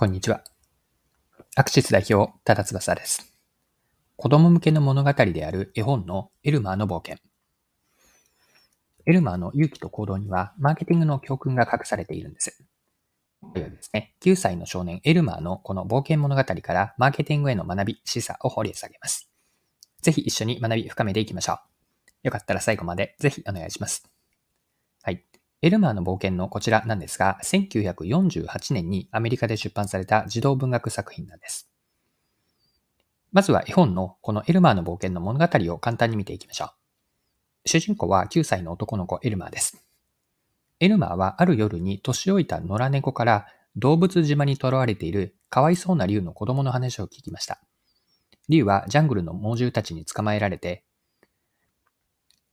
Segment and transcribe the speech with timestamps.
[0.00, 0.44] こんにちは。
[1.56, 3.34] アクシス代表、多田翼です。
[4.14, 7.20] 子供向けの物語である絵本のエルマーの冒険。
[9.06, 12.62] エルマーの勇気と行動には、マーケティングの教訓が隠されているんです。
[13.42, 19.28] 今回はですね、9歳の少年エルマーのこの冒険物語からマーケティングへの学び、示唆を掘り下げます。
[20.00, 21.58] ぜひ一緒に学び深めていきましょう。
[22.22, 24.08] よかったら最後までぜひお願いします。
[25.60, 31.68] エルマーの冒険のこちらなんですが、1948年にアメリカで出版された児童文学作品なんです。
[33.32, 37.68] まずは絵本のこのエルマーの冒険の物語を簡単に見ていきましょう。
[37.68, 39.84] 主人公は9歳の男の子エルマーです。
[40.78, 47.60] エルマーはある夜に年老いた野良猫から動物島に囚われているかわいそうな竜の子供の話を聞きました。
[48.48, 50.84] 竜はジャングルの猛獣たちに捕まえられて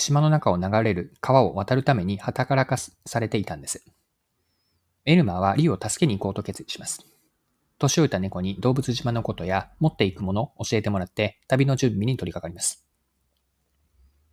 [0.00, 3.84] 島の中を流れる川を渡るために旗からかされていたんです。
[5.04, 7.06] エルマーはリュを助けに行こうと決意します。
[7.78, 12.84] 年老いた猫に動物島のことや持っていくものを教えてもらって旅の準備に取り掛かります。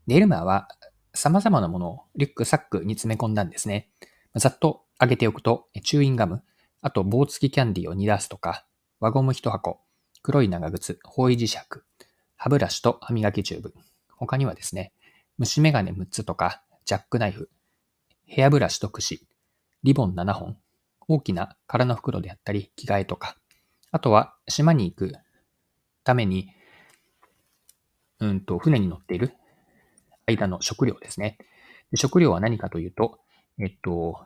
[0.07, 0.67] でエルマーは
[1.13, 3.89] 様々なものをリュックサックに詰め込んだんですね。
[4.35, 6.43] ざっと上げておくと、チューインガム、
[6.81, 8.65] あと棒付きキャンディーを煮出すとか、
[8.99, 9.79] 輪ゴム1箱、
[10.21, 11.57] 黒い長靴、方位磁石、
[12.35, 13.73] 歯ブラシと歯磨きチューブ。
[14.15, 14.91] 他にはですね、
[15.39, 17.51] 虫眼鏡6つとか、ジャックナイフ、
[18.25, 19.27] ヘアブラシと櫛、
[19.83, 20.57] リボン7本、
[21.07, 23.35] 大きな空の袋であったり、着替えとか、
[23.91, 25.13] あとは島に行く
[26.03, 26.49] ために、
[28.19, 29.35] うんと、船に乗っている
[30.25, 31.37] 間の食料ですね。
[31.91, 33.19] で食料は何かというと、
[33.59, 34.25] えっと、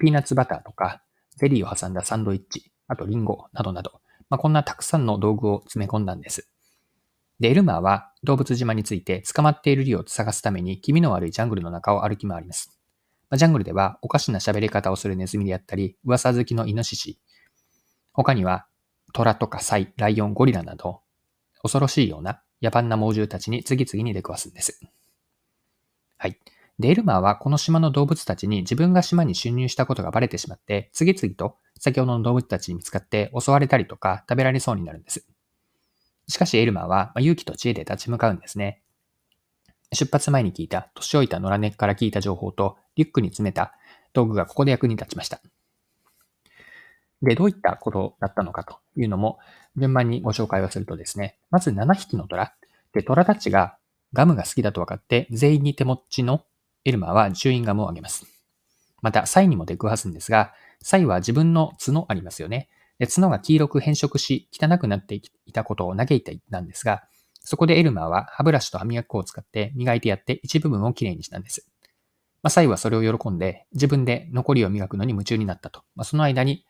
[0.00, 1.02] ピーナッツバターとか、
[1.36, 6.48] ゼリーを挟んだサンドイッチ、あとリンゴなどなど、まあ、こんなたくさんの道具を詰め込んだんです。
[7.40, 12.76] で、エルマーは動物島について捕まっているリを探すために気味の悪いジャングルの中を歩き回ります。
[13.30, 17.18] ま、ジャングルではおかしな喋り方をするネズミであったり、噂好きのイノシシ、
[18.12, 18.66] 他には
[19.12, 21.02] 虎とかサイ、ライオン、ゴリラなど、
[21.62, 24.80] 恐ろしいような野蛮な猛獣たちに次々に出くわすんです。
[26.18, 26.38] はい。
[26.78, 35.27] で、エルマーはこの島の動物たちに自分が島に侵入したことがバレてしまって、次々と先ほどの動物たちに見つかって襲われたりとか食べられそうになるんです。
[36.28, 38.82] しかしエルマーは勇気と知恵で立ち向かうんですね。
[39.92, 43.72] 出発前に聞いた年老いた野良猫から聞いた情報とリュックに詰めた
[44.12, 45.40] 道具がここで役に立ちました。
[47.22, 49.38] で、どういったことだったのかというのも
[49.76, 52.54] 順番にご紹介をするとですね、まず7匹の虎。
[52.92, 53.76] で、虎たちが
[54.12, 56.44] ガムが好きだと分かって全員に手持ちの
[56.84, 58.26] エルマーはチューインガムをあげます。
[59.00, 60.52] また、サイにも出くわすんですが、
[60.82, 62.68] サイは自分の角ありますよね。
[63.06, 67.04] 角が黄色く変色し、汚くなっていたことを嘆いていたんですが、
[67.40, 71.66] そこでエルマーは歯ブラシと歯磨き粉を使って磨いてやって一部分をきれいにしたんです。
[72.42, 75.82] まあ、サイはそれを喜んで、自分で残りを磨くのに夢中になったと。
[75.94, 76.64] まあ、その間に、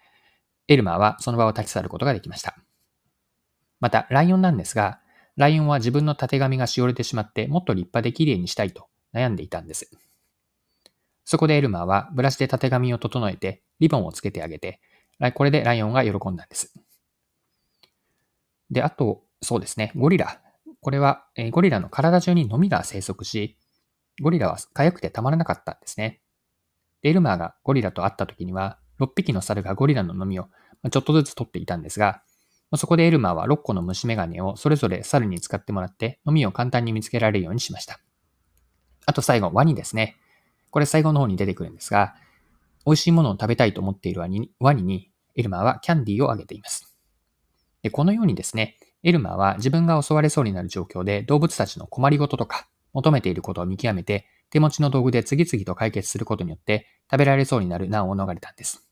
[0.67, 2.57] エルマーはその場を立ち去ることができました。
[3.81, 5.01] また、ライオンなんですが、
[5.37, 9.91] ライオンは自分の縦髪がしおれてしまって、もっと立派で綺麗にしたいと悩んでいたんです。
[11.25, 14.81] そこでエルマーはブラシで縦髪を整えて、リボンをつけてあげて、
[15.35, 16.73] これでライオンが喜んだんです。
[18.71, 20.41] で、あと、そうですね、ゴリラ。
[20.81, 23.57] これは、えゴリラの体中にノミが生息し、
[24.23, 26.21] ゴリラは痒くてたまらなかったんですね。
[27.03, 30.49] で、エルマーがゴリラと会った時には、6匹の猿がゴリラのノミを
[30.91, 32.23] ちょっとずつ取っていたんですが、
[32.77, 37.99] そこでエルマーは6個の虫眼鏡をそれぞれ猿に使ってもらって、ノミを簡単に見つけられるようにしました。
[39.07, 40.17] あと最後、ワニですね。
[40.71, 42.15] これ最後の方に出てくるんですが、
[42.89, 46.97] 美味しいものを食べたいと思っているワニワニに、エルマーはキャンディーをあげています。
[47.83, 58.89] でこのようにですね、エルマーは自分が襲われそうになる状況で動物たちの困りごととか求めていることを見極めて手持ちの道具で次々と解決することによって食べられそうになる難を逃れたんです。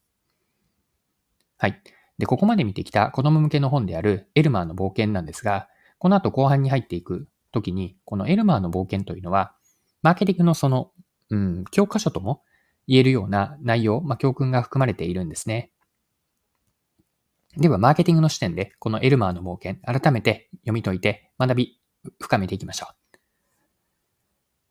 [1.56, 1.82] はい。
[2.18, 5.68] で、ここまで見てきた子供向けの本であるエルマーの冒険なんですが、
[5.98, 9.54] この後後半に入っていく時に、このエルマーの冒険というのは、
[10.02, 10.92] マーケティングのその、
[11.30, 12.42] うん、教科書とも
[12.86, 15.72] 言えるような内容、まあ、教訓が含まれているんですね。
[17.56, 21.80] では、マーケティングの視点で、このエルマーの冒険、改めて読み解いて、学び、
[22.20, 22.96] 深めていきましょう。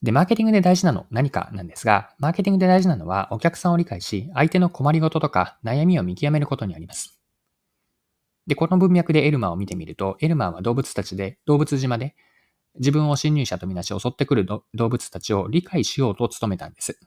[0.06, 7.19] で、マーケティングで大事なの何かなんですが、マーケティングで大事なのは、お客さんを理解し、相手の困りごととか悩みを見極めることにあります。
[8.45, 12.16] で、この文脈でエルマーを見てみると、エルマーは動物たちで、動物島で、
[12.75, 17.00] 自分を侵入者とみなし襲ってくる動物たちを理解しようと努めたんです。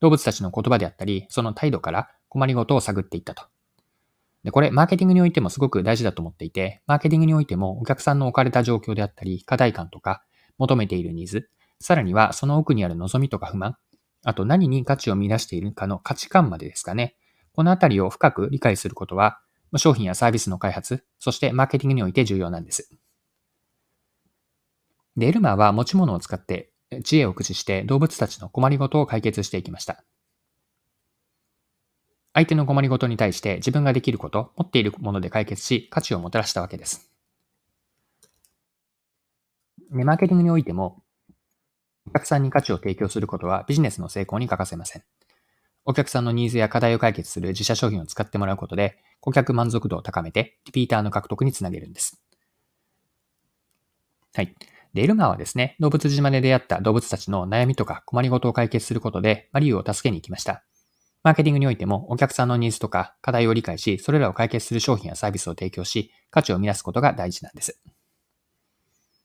[0.00, 3.44] 動物たちの言葉であったり、その態度から困りごとを探っていったと。
[4.44, 10.22] で、これ、マーケティングにおいてもすごく大事だと思っていて、マーケティングにおいてもお客さんの置かれた状況であったり、課題感とか、
[10.58, 11.50] 求めているニーズ、
[11.80, 13.76] さらにはその奥にある望みとか不満、
[14.24, 17.16] あと何に価値を見出しているかの価値観までですかね。
[17.52, 19.40] このあたりを深く理解することは、
[19.76, 22.90] 商品やサービスの開発、そしてマーケティングにおいて重要なんです。
[25.16, 26.70] で、エルマーは持ち物を使って
[27.04, 30.04] 知恵を駆使して動物たちの困りごとを解決していきました。
[32.34, 37.10] 相手の困りごとに対して自分ができること、持っているもので解決し、価値をもたらしたわけです。
[39.90, 41.02] マーケティングにおいても、
[42.06, 45.02] お客さんに価値を提供することはビジネスの成功に欠かせません。
[45.84, 52.22] お客さんのニーズや課題を解決する自社商品を使ってもらうことで、顧客満足度を高めて、リピーターの獲得につなげるんです。
[54.34, 54.54] はい。
[54.98, 60.64] で、エルマーはですね、動物島で出会った動物たちの悩みとか困りごとを解決することで、マリュウを助けに行きました。
[61.22, 67.80] マーケティングにおいてもお客さんのニーズとか課題を理解し、それらを解決する商品やサービスを提供し、価値を生み出すことが大事なんです。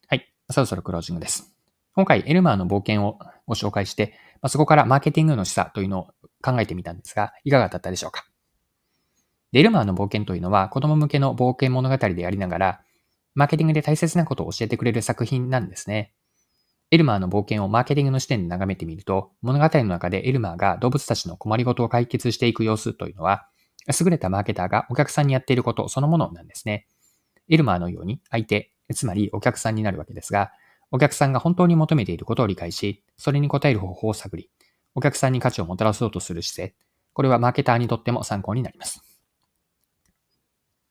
[0.08, 0.32] はい。
[0.52, 1.52] そろそろクロージングです。
[1.96, 3.18] 今回、エルマーの冒険を
[3.48, 6.08] ご紹介して、まあ、そこからマーケティングの示唆というのを
[6.44, 8.28] 考えてみたんですが、いかがだったでしょうか
[9.54, 12.82] エルマーの冒険というのは子供向けの冒険物語でありながら、
[13.36, 16.14] マーケティングで大切なことを教えてくれる作品なんですね。
[16.92, 23.48] エルマーの冒険をマーケティングの視点で眺めてみると、物語の中でエルマーが動物たちの困りごとを解決していく様子というのは、
[24.00, 26.88] 優れたマーケターがお客さんにやっていることそのものなんですね。
[27.50, 30.52] エルマーのように相手、つまりお客さんになるわけですが、
[30.92, 34.52] お客さんが本当に求めていることを理解し、それに応える方法を探り、
[34.94, 36.76] お客さんに価値をもたらそうとする姿勢、
[37.14, 39.02] これはマーケターにとっても参考になります。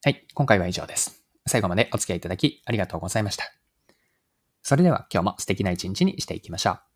[0.05, 1.22] はい、今回は以上です。
[1.47, 3.45] 最後までお付き合いいただきありがとうございました。
[4.63, 6.92] それでは今日も素敵な一日にしていきましょう。